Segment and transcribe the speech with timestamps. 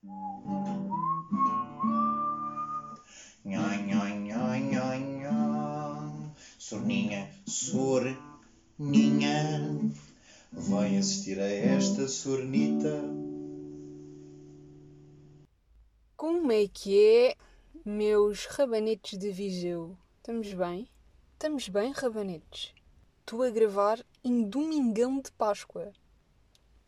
[0.00, 0.14] Nhó,
[3.44, 4.02] nhó.
[6.58, 8.30] Sorninha, sorninha,
[10.52, 13.02] vai assistir a esta sornita.
[16.16, 17.36] Como é que é,
[17.84, 19.96] meus rabanetes de Viseu?
[20.18, 20.88] Estamos bem?
[21.32, 22.72] Estamos bem, rabanetes?
[23.20, 25.92] Estou a gravar em Domingão de Páscoa.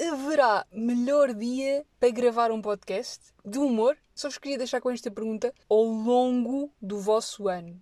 [0.00, 3.98] Haverá melhor dia para gravar um podcast de humor?
[4.14, 7.78] Só vos queria deixar com esta pergunta ao longo do vosso ano.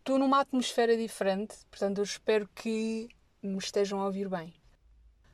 [0.00, 3.08] Estou numa atmosfera diferente, portanto eu espero que
[3.42, 4.52] me estejam a ouvir bem.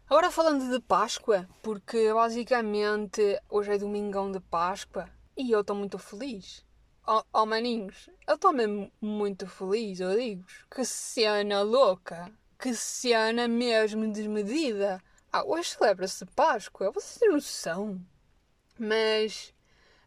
[0.08, 5.98] Agora falando de Páscoa, porque basicamente hoje é Domingão de Páscoa e eu estou muito
[5.98, 6.64] feliz.
[7.04, 12.30] Oh, oh maninhos, eu estou mesmo muito feliz, eu digo Que cena louca!
[12.56, 15.02] Que cena mesmo desmedida!
[15.32, 18.00] Ah, hoje celebra-se Páscoa, vocês têm noção?
[18.76, 19.54] Mas,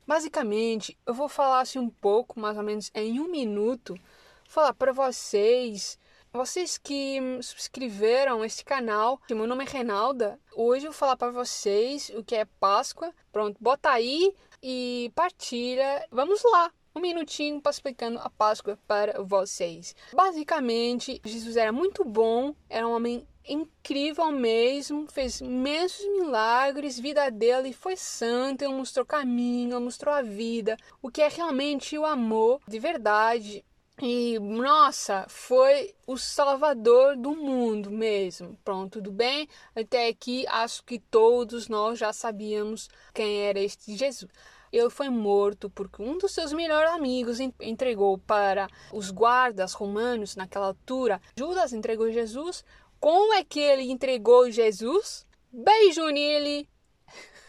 [0.05, 3.97] basicamente, eu vou falar assim um pouco, mais ou menos em um minuto,
[4.45, 5.97] falar para vocês,
[6.33, 9.17] vocês que subscreveram este canal.
[9.29, 10.37] Meu nome é Renalda.
[10.53, 13.13] Hoje eu vou falar para vocês o que é Páscoa.
[13.31, 16.05] Pronto, bota aí e partilha.
[16.11, 16.69] Vamos lá!
[16.95, 19.95] um minutinho para explicando a Páscoa para vocês.
[20.13, 27.73] Basicamente, Jesus era muito bom, era um homem incrível mesmo, fez imensos milagres, vida dele
[27.73, 32.61] foi santa, ele mostrou caminho, ele mostrou a vida, o que é realmente o amor
[32.67, 33.65] de verdade.
[34.01, 38.57] E nossa, foi o salvador do mundo mesmo.
[38.63, 39.47] Pronto, tudo bem?
[39.75, 44.31] Até aqui acho que todos nós já sabíamos quem era este Jesus
[44.73, 50.65] ele foi morto porque um dos seus melhores amigos entregou para os guardas romanos naquela
[50.65, 51.21] altura.
[51.37, 52.65] Judas entregou Jesus.
[53.03, 55.27] Como é que ele entregou Jesus?
[55.51, 56.69] Beijo nele.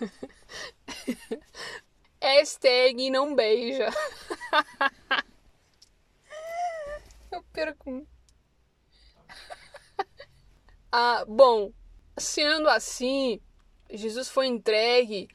[2.21, 3.89] Hashtag não beija.
[7.31, 8.05] Eu perco.
[10.91, 11.73] Ah, bom,
[12.19, 13.41] sendo assim,
[13.91, 15.29] Jesus foi entregue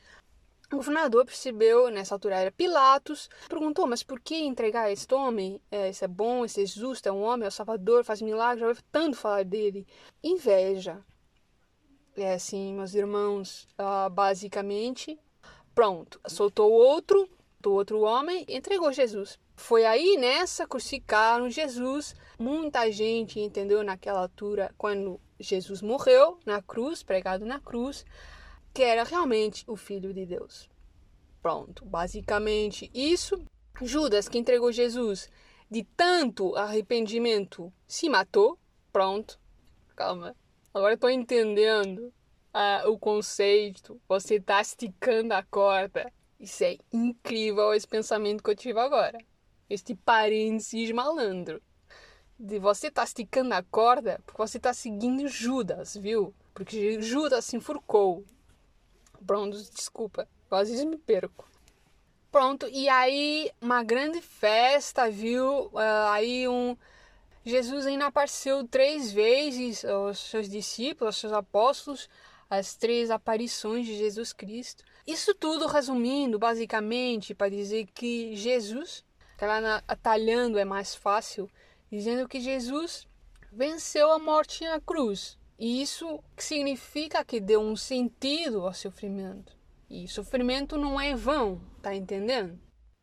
[0.72, 5.60] o governador percebeu, nessa altura era Pilatos, perguntou: Mas por que entregar este homem?
[5.72, 8.62] É, isso é bom, isso é justo, é um homem, é o Salvador, faz milagres,
[8.62, 9.88] já ouvi tanto falar dele.
[10.24, 11.04] Inveja.
[12.16, 15.20] É assim, meus irmãos, uh, basicamente.
[15.74, 19.40] Pronto, soltou outro, do outro homem, entregou Jesus.
[19.56, 22.16] Foi aí nessa crucificaram Jesus.
[22.38, 28.06] Muita gente entendeu naquela altura, quando Jesus morreu na cruz, pregado na cruz
[28.74, 30.70] que era realmente o Filho de Deus.
[31.42, 33.42] Pronto, basicamente isso.
[33.82, 35.30] Judas, que entregou Jesus
[35.70, 38.58] de tanto arrependimento, se matou.
[38.92, 39.40] Pronto,
[39.96, 40.36] calma.
[40.74, 42.12] Agora estou entendendo
[42.54, 44.02] uh, o conceito.
[44.08, 46.12] Você está esticando a corda.
[46.40, 49.20] Isso é incrível, esse pensamento que eu tive agora.
[49.70, 51.62] Este parênteses malandro.
[52.38, 56.34] De você estar tá esticando a corda porque você está seguindo Judas, viu?
[56.54, 58.26] Porque Judas se enforcou.
[59.26, 61.48] Pronto, desculpa, vezes me perco.
[62.32, 65.68] Pronto, e aí uma grande festa, viu?
[65.74, 66.78] Uh, aí um.
[67.44, 72.08] Jesus ainda apareceu três vezes aos seus discípulos, aos seus apóstolos,
[72.48, 74.84] as três aparições de Jesus Cristo.
[75.08, 79.04] Isso tudo resumindo, basicamente, para dizer que Jesus,
[79.42, 81.50] lá atalhando é mais fácil,
[81.92, 83.08] dizendo que Jesus
[83.52, 85.39] venceu a morte na cruz.
[85.60, 89.54] Isso significa que deu um sentido ao sofrimento.
[89.90, 92.58] E sofrimento não é vão, tá entendendo?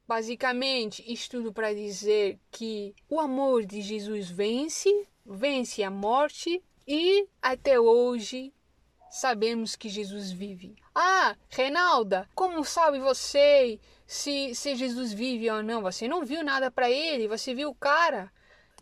[0.09, 4.89] Basicamente, isto tudo para dizer que o amor de Jesus vence,
[5.25, 8.55] vence a morte e até hoje
[9.11, 10.77] sabemos que Jesus vive.
[10.95, 15.83] Ah, Renalda, como sabe você se, se Jesus vive ou não?
[15.83, 18.33] Você não viu nada para ele, você viu o cara.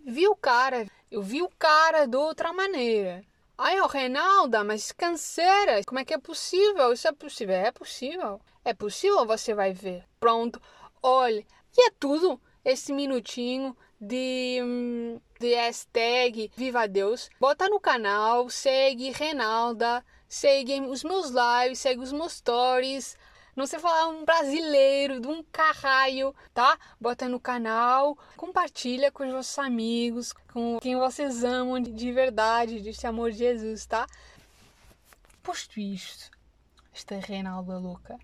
[0.05, 3.25] Viu o cara, eu vi o cara de outra maneira.
[3.57, 6.93] Ai, Reinalda, mas canseira, como é que é possível?
[6.93, 7.55] Isso é possível?
[7.55, 8.41] É possível.
[8.65, 10.05] É possível, você vai ver.
[10.19, 10.61] Pronto,
[11.01, 11.47] olha,
[11.77, 14.59] e é tudo esse minutinho de,
[15.39, 17.31] de hashtag Viva Deus.
[17.39, 23.17] Bota no canal, segue Reinalda, segue os meus lives, segue os meus stories,
[23.57, 26.79] não sei falar um brasileiro, de um caralho, tá?
[27.01, 33.07] Bota no canal, compartilha com os vossos amigos, com quem vocês amam de verdade, desse
[33.07, 34.07] amor de Jesus, tá?
[35.43, 36.31] Posto isto,
[36.93, 38.19] esta Reinalda louca,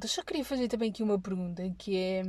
[0.00, 2.22] eu só queria fazer também aqui uma pergunta, que é...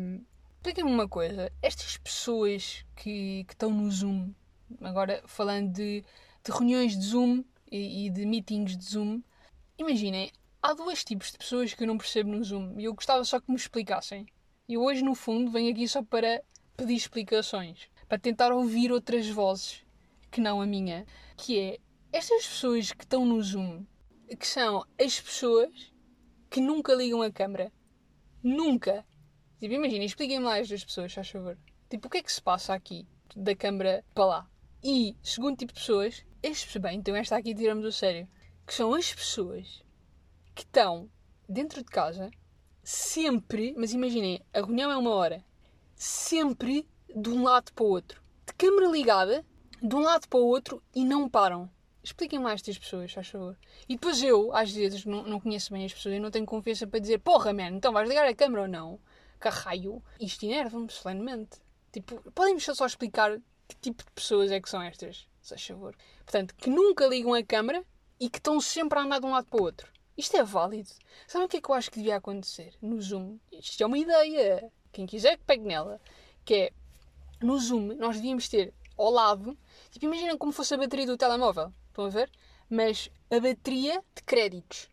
[0.56, 4.34] Explica-me uma coisa, estas pessoas que, que estão no Zoom,
[4.82, 6.04] agora falando de,
[6.44, 9.22] de reuniões de Zoom e, e de meetings de Zoom,
[9.78, 10.32] imaginem,
[10.68, 13.40] há dois tipos de pessoas que eu não percebo no Zoom e eu gostava só
[13.40, 14.26] que me explicassem.
[14.68, 16.44] E hoje, no fundo, venho aqui só para
[16.76, 19.86] pedir explicações, para tentar ouvir outras vozes
[20.30, 21.06] que não a minha,
[21.38, 21.80] que é
[22.12, 23.86] estas pessoas que estão no Zoom,
[24.38, 25.94] que são as pessoas
[26.50, 27.72] que nunca ligam a câmera.
[28.44, 29.06] Nunca.
[29.62, 31.58] Tipo, imagina, expliquem-me lá estas pessoas, faz favor.
[31.90, 34.52] Tipo, o que é que se passa aqui, da câmara para lá?
[34.84, 38.28] E, segundo tipo de pessoas, as bem, então esta aqui tiramos a sério,
[38.66, 39.87] que são as pessoas
[40.58, 41.08] que estão
[41.48, 42.32] dentro de casa
[42.84, 45.46] sempre, mas imaginem, a reunião é uma hora,
[45.96, 48.24] sempre de um lado para o outro.
[48.44, 49.46] De câmera ligada,
[49.80, 51.70] de um lado para o outro e não param.
[52.02, 53.56] Expliquem mais estas pessoas, faz favor.
[53.88, 56.88] E depois eu, às vezes, não, não conheço bem as pessoas e não tenho confiança
[56.88, 59.00] para dizer porra, man, então vais ligar a câmera ou não?
[59.40, 60.02] Carraio.
[60.20, 61.60] Isto enerva-me solenemente.
[61.92, 63.38] Tipo, podem-me só explicar
[63.68, 65.96] que tipo de pessoas é que são estas, faz favor.
[66.24, 67.86] Portanto, que nunca ligam a câmera
[68.20, 69.97] e que estão sempre a andar de um lado para o outro.
[70.18, 70.90] Isto é válido.
[71.28, 73.38] Sabem o que é que eu acho que devia acontecer no Zoom?
[73.52, 74.72] Isto é uma ideia.
[74.92, 76.02] Quem quiser que pegue nela.
[76.44, 76.74] Que é,
[77.42, 79.56] no Zoom, nós devíamos ter ao lado,
[79.92, 81.72] tipo, imaginem como fosse a bateria do telemóvel.
[81.90, 82.32] Estão a ver?
[82.68, 84.90] Mas a bateria de créditos.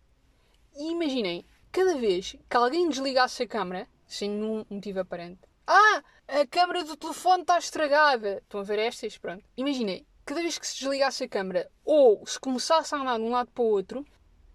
[0.77, 6.47] E imaginem, cada vez que alguém desligasse a câmera, sem nenhum motivo aparente, ah, a
[6.47, 8.39] câmera do telefone está estragada.
[8.39, 9.17] Estão a ver estas?
[9.17, 9.43] Pronto.
[9.57, 13.31] Imaginem, cada vez que se desligasse a câmera ou se começasse a andar de um
[13.31, 14.05] lado para o outro,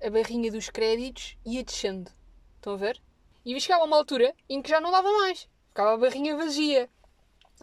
[0.01, 2.11] a barrinha dos créditos ia descendo.
[2.55, 3.01] Estão a ver?
[3.45, 5.47] E chegava a uma altura em que já não dava mais.
[5.69, 6.89] Ficava a barrinha vazia.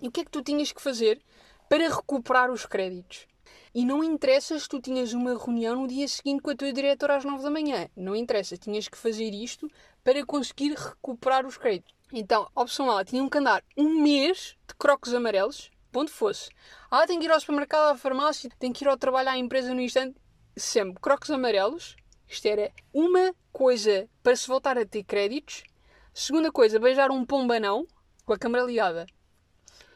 [0.03, 1.23] E o que é que tu tinhas que fazer
[1.69, 3.27] para recuperar os créditos?
[3.75, 7.17] E não interessa se tu tinhas uma reunião no dia seguinte com a tua diretora
[7.17, 7.89] às 9 da manhã.
[7.95, 9.71] Não interessa, tinhas que fazer isto
[10.03, 11.95] para conseguir recuperar os créditos.
[12.13, 16.51] Então, opção A, tinham que andar um mês de crocos amarelos, onde fosse.
[16.91, 19.75] Ah, tem que ir ao supermercado, à farmácia, tem que ir ao trabalho à empresa
[19.75, 20.17] no instante.
[20.57, 21.97] Sempre crocos amarelos.
[22.29, 25.65] Isto era uma coisa para se voltar a ter créditos.
[26.13, 27.87] Segunda coisa, beijar um pombanão
[28.25, 29.07] com a câmera ligada.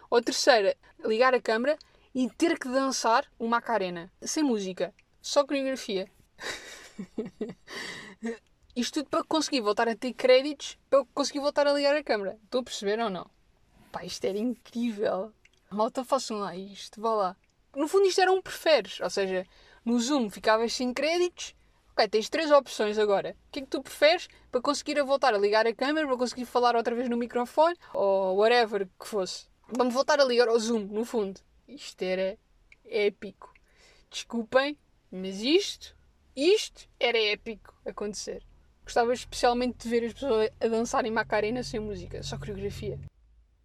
[0.09, 1.79] Ou terceira, ligar a câmera
[2.15, 4.13] e ter que dançar uma Macarena.
[4.23, 6.11] Sem música, só coreografia.
[8.75, 12.39] Isto tudo para conseguir voltar a ter créditos, para conseguir voltar a ligar a câmera.
[12.45, 13.29] Estou a perceber ou não?
[13.91, 15.33] Pá, isto era incrível.
[15.69, 17.37] Malta, façam lá isto, vá lá.
[17.75, 19.01] No fundo, isto era um preferes.
[19.01, 19.45] Ou seja,
[19.85, 21.55] no Zoom ficavas sem créditos.
[22.01, 23.37] Ok, tens três opções agora.
[23.49, 26.47] O que é que tu preferes para conseguir voltar a ligar a câmera, para conseguir
[26.47, 29.49] falar outra vez no microfone ou whatever que fosse?
[29.69, 31.39] Vamos voltar a ligar ao Zoom, no fundo.
[31.69, 32.39] Isto era
[32.87, 33.53] épico.
[34.09, 34.79] Desculpem,
[35.13, 35.95] mas isto,
[36.35, 38.43] isto era épico acontecer.
[38.83, 42.99] Gostava especialmente de ver as pessoas a dançarem Macarena sem música, só coreografia.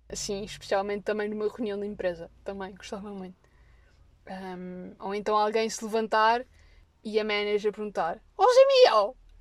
[0.09, 2.29] Assim, especialmente também numa reunião de empresa.
[2.43, 3.37] Também, gostava muito.
[4.27, 6.45] Um, ou então alguém se levantar
[7.06, 8.54] e a manager perguntar: Ó oh,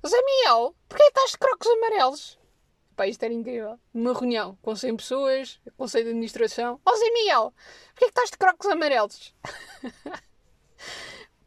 [0.07, 2.39] Zé Miel, porquê estás de crocos amarelos?
[2.95, 3.77] Pá, isto era incrível.
[3.93, 7.53] Numa reunião com 100 pessoas, conselho de administração: Ó Zé Miel,
[7.93, 9.35] porquê estás de crocos amarelos?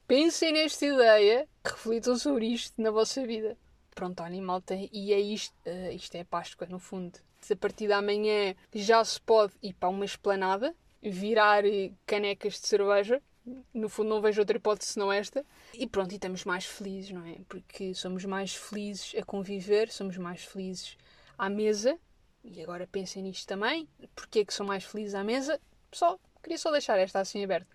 [0.08, 3.56] Pensem nesta ideia, reflitam sobre isto na vossa vida.
[3.94, 5.54] Pronto, olhem, malta, e é isto.
[5.66, 7.18] Uh, isto é Páscoa, no fundo.
[7.50, 12.66] A partir da manhã já se pode ir para uma esplanada, virar eh, canecas de
[12.66, 13.22] cerveja.
[13.72, 15.44] No fundo, não vejo outra hipótese senão esta.
[15.74, 17.36] E pronto, e estamos mais felizes, não é?
[17.48, 20.96] Porque somos mais felizes a conviver, somos mais felizes
[21.36, 21.98] à mesa.
[22.44, 23.88] E agora pensem nisto também.
[24.14, 25.60] Porquê é que são mais felizes à mesa?
[25.92, 27.68] Só, queria só deixar esta assim aberta.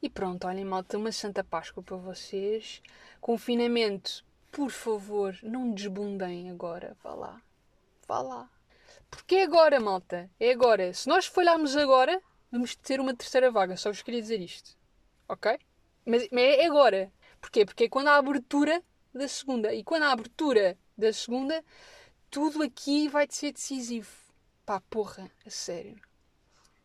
[0.00, 2.82] E pronto, olhem, malta, uma Santa Páscoa para vocês.
[3.20, 6.94] Confinamento por favor, não desbundem agora.
[7.02, 7.42] Vá lá.
[8.06, 8.50] Vá lá.
[9.10, 10.30] Porque é agora, malta.
[10.38, 10.92] É agora.
[10.92, 13.78] Se nós falharmos agora, vamos ter uma terceira vaga.
[13.78, 14.76] Só vos queria dizer isto.
[15.28, 15.58] Ok?
[16.04, 17.12] Mas, mas é agora.
[17.40, 17.64] Porquê?
[17.64, 18.82] Porque é quando há a abertura
[19.14, 19.74] da segunda.
[19.74, 21.64] E quando há a abertura da segunda,
[22.30, 24.10] tudo aqui vai ser decisivo.
[24.64, 26.00] Pá, porra, a sério.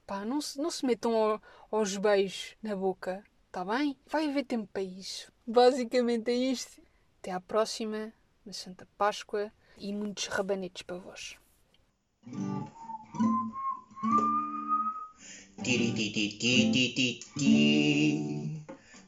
[0.06, 1.42] Pá, não se, não se metam ao,
[1.72, 3.24] aos beijos na boca.
[3.52, 3.98] Tá bem?
[4.06, 5.32] Vai haver tempo para isso.
[5.46, 6.82] Basicamente é isto.
[7.20, 8.14] Até à próxima,
[8.46, 11.38] uma Santa Páscoa e muitos rabanetes para vós.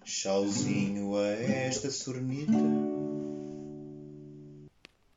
[0.06, 1.28] Tchauzinho a
[1.68, 2.99] esta sornita